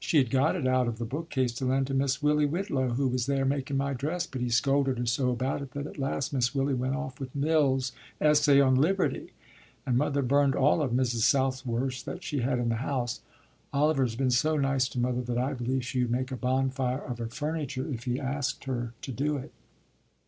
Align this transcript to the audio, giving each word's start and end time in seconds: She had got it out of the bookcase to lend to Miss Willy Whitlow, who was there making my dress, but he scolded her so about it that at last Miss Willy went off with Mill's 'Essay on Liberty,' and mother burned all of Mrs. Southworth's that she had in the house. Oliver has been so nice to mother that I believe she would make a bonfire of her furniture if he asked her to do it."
She 0.00 0.18
had 0.18 0.28
got 0.28 0.56
it 0.56 0.66
out 0.66 0.88
of 0.88 0.98
the 0.98 1.04
bookcase 1.04 1.52
to 1.52 1.64
lend 1.64 1.86
to 1.86 1.94
Miss 1.94 2.20
Willy 2.20 2.46
Whitlow, 2.46 2.88
who 2.94 3.06
was 3.06 3.26
there 3.26 3.44
making 3.44 3.76
my 3.76 3.92
dress, 3.92 4.26
but 4.26 4.40
he 4.40 4.48
scolded 4.50 4.98
her 4.98 5.06
so 5.06 5.30
about 5.30 5.62
it 5.62 5.70
that 5.70 5.86
at 5.86 6.00
last 6.00 6.32
Miss 6.32 6.52
Willy 6.52 6.74
went 6.74 6.96
off 6.96 7.20
with 7.20 7.32
Mill's 7.32 7.92
'Essay 8.20 8.60
on 8.60 8.74
Liberty,' 8.74 9.34
and 9.86 9.96
mother 9.96 10.20
burned 10.22 10.56
all 10.56 10.82
of 10.82 10.90
Mrs. 10.90 11.18
Southworth's 11.20 12.02
that 12.02 12.24
she 12.24 12.40
had 12.40 12.58
in 12.58 12.70
the 12.70 12.74
house. 12.82 13.20
Oliver 13.72 14.02
has 14.02 14.16
been 14.16 14.32
so 14.32 14.56
nice 14.56 14.88
to 14.88 14.98
mother 14.98 15.20
that 15.22 15.38
I 15.38 15.52
believe 15.52 15.84
she 15.84 16.02
would 16.02 16.10
make 16.10 16.32
a 16.32 16.36
bonfire 16.36 16.98
of 16.98 17.18
her 17.18 17.28
furniture 17.28 17.86
if 17.88 18.02
he 18.02 18.18
asked 18.18 18.64
her 18.64 18.94
to 19.02 19.12
do 19.12 19.36
it." 19.36 19.52